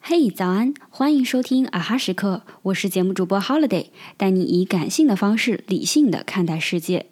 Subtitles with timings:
[0.00, 0.74] 嘿，早安！
[0.90, 7.06] 欢迎收听啊哈时刻，我是节目主播 Holiday，带你以感性的方式理性的看待世界。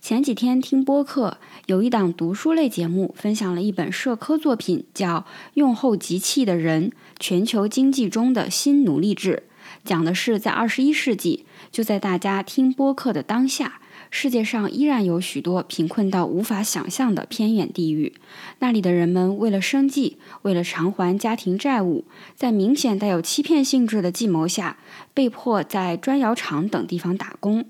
[0.00, 5.20] 前几天听播客，有一档读书类节目分享了一本社科作品，叫
[5.54, 6.90] 《用后即弃的人：
[7.20, 9.44] 全球经济中的新奴隶制》，
[9.84, 13.80] 讲的是在二十一世纪，就在大家听播客的当下。
[14.16, 18.14] 世界上依然有许多贫困到无法想象的偏远地域，
[18.60, 22.04] 那里的人们为了生计，为了偿还家庭债务，
[22.36, 24.78] 在明显带有欺骗性质的计谋下，
[25.12, 27.64] 被迫在砖窑厂等地方打工。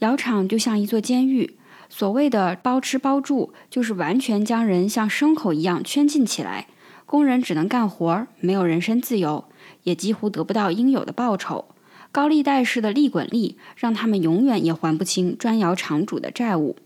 [0.00, 1.56] 窑厂就像一座监狱，
[1.88, 6.66] 所谓的包吃包住，就是完全将人像牲口一样圈禁起来，
[7.06, 9.46] 工人只能干活，没有人身自由，
[9.84, 11.64] 也几乎得不到应有的报酬。
[12.14, 16.76] 高利贷式的利滚利，让他们永远也还不清砖窑厂主的债务。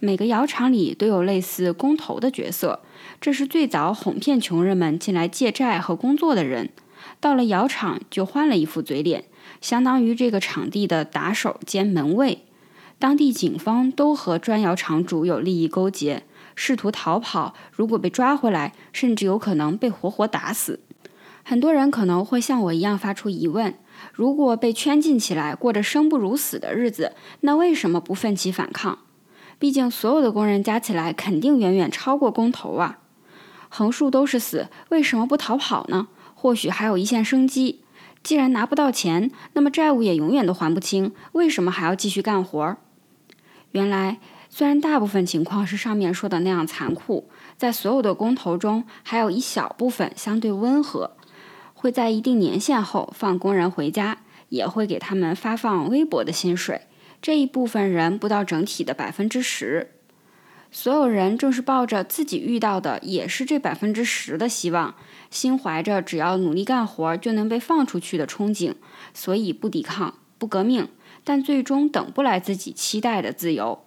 [0.00, 2.80] 每个窑厂里都有类似工头的角色，
[3.20, 6.70] 这是最早哄骗穷人们进来借债和工作的人。
[7.20, 9.22] 到了窑厂，就换了一副嘴脸，
[9.60, 12.42] 相当于这个场地的打手兼门卫。
[12.98, 16.24] 当地警方都和砖窑厂主有利益勾结，
[16.56, 20.80] 试图逃跑，如果被抓回来，甚至有可能被活活打死。
[21.44, 23.74] 很多人可能会像我一样发出疑问。
[24.12, 28.98] 如果被圈禁起来，过着生不如死的日子，那为什么不奋起反抗？
[29.58, 32.98] 毕竟所有的工人加起来肯定远远超过工头啊！
[33.68, 36.08] 横竖都是死，为什么不逃跑呢？
[36.34, 37.82] 或许还有一线生机。
[38.22, 42.76] 既然拿不到钱，那么债务也永远都还不清，为什么还要继续干活？
[43.72, 51.12] 原来，虽然大部分情况是上面说的那样残酷，在所有的工头中，还有一小部分相对温和。
[51.80, 54.18] 会在一定年限后放工人回家，
[54.50, 56.82] 也会给他们发放微薄的薪水。
[57.22, 59.92] 这一部分人不到整体的百分之十。
[60.70, 64.94] 所有人正是抱着自己遇到的也是这百分之十的希望，
[65.30, 68.74] 心怀着只要努力干活就能被放出去的憧憬，
[69.14, 70.86] 所以不抵抗、不革命，
[71.24, 73.86] 但最终等不来自己期待的自由。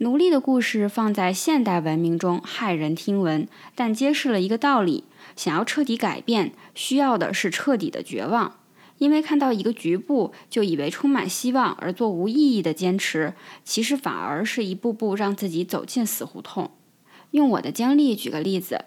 [0.00, 5.02] 奴隶的故事放在现代文明中骇人听闻，但揭示了一个道理。
[5.34, 8.60] 想要彻底改变，需要的是彻底的绝望。
[8.98, 16.70] 因为看到一个局部，就以为充满希望而做无意义的坚持，其实反而是一步步让自己走进死胡同。
[17.32, 18.84] 用我的经历举个例子。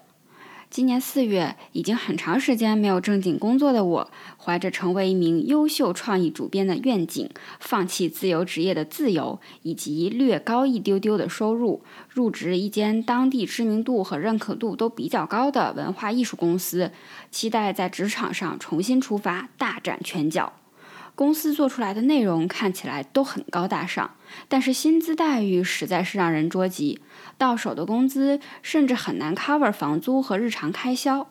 [0.72, 7.28] 今年四月，已经很长时间没有正经工作的我，怀着成为一名优秀创意主编的愿景，
[7.60, 16.90] 放弃自由职业的自由以及略高一丢丢的收入，入职一间当地知名度和认可度都比较高的文化艺术公司，
[17.30, 20.54] 期待在职场上重新出发，大展拳脚。
[21.14, 24.16] 公司做出来的内容看起来都很高大上，
[24.48, 27.00] 但是薪资待遇实在是让人捉急。
[27.36, 31.28] 到手的工资甚至很难 cover 房租和日常开销。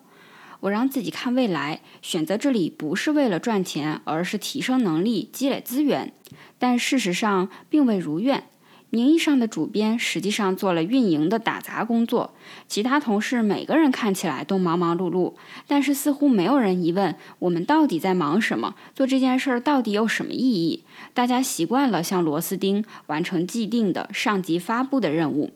[0.62, 6.14] 我让自己看未来，选择这里不是为了赚钱，而是提升能力、积累资源。
[6.60, 8.48] 但事实上并未如愿。
[8.94, 12.34] 名义上的主编实际上做了运营的打杂工作，
[12.68, 15.34] 其他同事每个人看起来都忙忙碌碌，
[15.66, 20.84] 但是似乎没有人疑问我们到底在忙什么，做这件事儿到底有什么意义。
[21.14, 25.52] 大家习惯了像螺丝钉完成既定的上级发布的任务。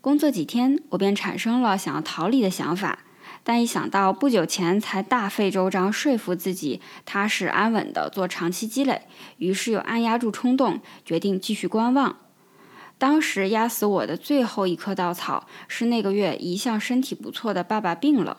[0.00, 2.98] 工作几天，我便产生了想要逃离的想法，
[3.44, 9.02] 但一想到不久前才大费周章说服自己踏实安稳地做长期积累，
[9.38, 12.16] 于是又按压住冲动，决定继续观望。
[13.04, 18.38] 当时压死我的最后一棵稻草是那个月一向身体不错的爸爸病了，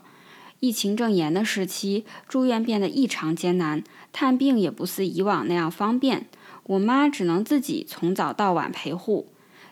[0.60, 6.28] 疫情正严的时期，住院变得异常艰难，探病也不似以往那样方便，
[6.64, 9.28] 我妈只能自己从早到晚陪护。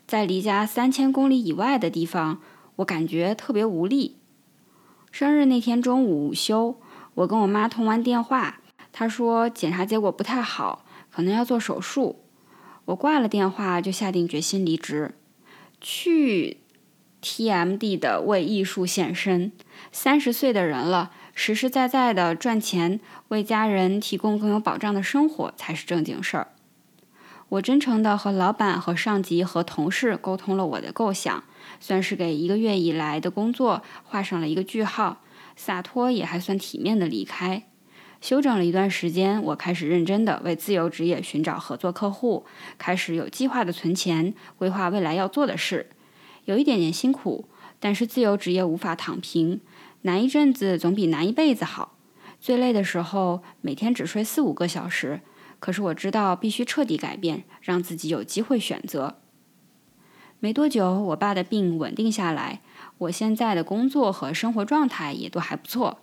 [0.06, 2.40] 在离家三千公里以外的地方，
[2.76, 4.18] 我感觉特别无力。
[5.12, 6.80] 生日那天中午午休，
[7.16, 8.60] 我跟我妈通完电话，
[8.92, 12.20] 她说检查结果不太好，可能要做手术。
[12.86, 15.16] 我挂了电话，就下定决心离职，
[15.80, 16.58] 去
[17.22, 19.52] TMD 的为艺术献身。
[19.92, 23.00] 三十岁的人了，实实在在的赚钱，
[23.30, 26.50] 为家人提供更有保障的生活才是正经事儿。
[27.50, 31.44] 我真诚的和老板、和上级、和同事沟通了我的构想，
[31.80, 35.22] 算是给一个月以来的工作画上了一个句号，
[35.56, 37.64] 洒脱也还算体面的离开。
[38.24, 42.46] 休整了一段时间，我开始认真地为自由职业寻找合作客户，
[42.78, 45.90] 开始有计划地存钱，规划未来要做的事。
[46.46, 47.50] 有一点点辛苦，
[47.82, 49.60] 但是自由职业无法躺平，
[50.04, 51.98] 难一阵子总比难一辈子好。
[52.40, 55.20] 最累的时候，每天只睡四五个小时。
[55.60, 59.18] 可是我知道必须彻底改变，让自己有机会选择。
[60.40, 62.62] 没多久，我爸的病稳定下来，
[63.00, 66.00] 我现在的工作和生活状态也都还不错，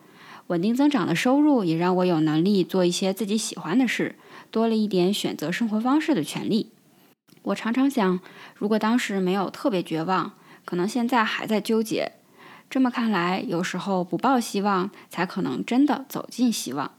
[0.50, 4.16] 稳定增长的收入也让我有能力做一些自己喜欢的事，
[4.50, 6.72] 多了一点选择生活方式的权利。
[7.42, 8.18] 我常常想，
[8.56, 10.32] 如果当时没有特别绝望，
[10.64, 12.14] 可能现在还在纠结。
[12.68, 16.90] 这么看来，有时候不抱希望，才可能真的走进希望。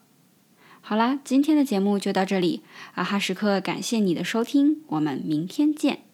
[0.80, 2.62] 好啦，今天的节目就到这里，
[2.96, 6.11] 啊哈时刻感谢你的收听，我们明天见。